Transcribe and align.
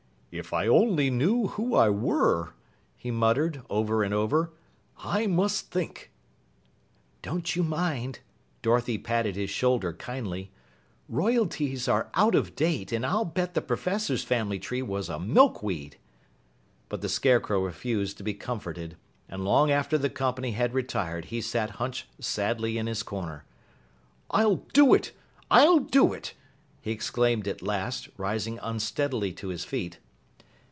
"If 0.33 0.53
I 0.53 0.65
only 0.65 1.09
knew 1.09 1.47
who 1.47 1.75
I 1.75 1.89
were!" 1.89 2.53
he 2.95 3.11
muttered 3.11 3.63
over 3.69 4.01
and 4.01 4.13
over. 4.13 4.53
"I 4.99 5.27
must 5.27 5.71
think!" 5.71 6.09
"Don't 7.21 7.53
you 7.53 7.63
mind." 7.63 8.19
Dorothy 8.61 8.97
patted 8.97 9.35
his 9.35 9.49
shoulder 9.49 9.91
kindly. 9.91 10.53
"Royalties 11.09 11.89
are 11.89 12.09
out 12.13 12.33
of 12.33 12.55
date, 12.55 12.93
and 12.93 13.05
I'll 13.05 13.25
bet 13.25 13.55
the 13.55 13.61
Professor's 13.61 14.23
family 14.23 14.57
tree 14.57 14.81
was 14.81 15.09
a 15.09 15.19
milkweed!" 15.19 15.97
But 16.87 17.01
the 17.01 17.09
Scarecrow 17.09 17.59
refused 17.65 18.15
to 18.19 18.23
be 18.23 18.33
comforted, 18.33 18.95
and 19.27 19.43
long 19.43 19.69
after 19.69 19.97
the 19.97 20.09
company 20.09 20.51
had 20.51 20.73
retired 20.73 21.25
he 21.25 21.41
sat 21.41 21.71
hunched 21.71 22.05
sadly 22.23 22.77
in 22.77 22.87
his 22.87 23.03
corner. 23.03 23.43
"I'll 24.29 24.63
do 24.73 24.93
it! 24.93 25.11
I'll 25.49 25.79
do 25.79 26.13
it!" 26.13 26.35
he 26.79 26.91
exclaimed 26.91 27.49
at 27.49 27.61
last, 27.61 28.07
rising 28.15 28.59
unsteadily 28.61 29.33
to 29.33 29.49
his 29.49 29.65
feet. 29.65 29.99